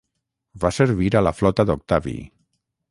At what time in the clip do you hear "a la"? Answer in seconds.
1.19-1.35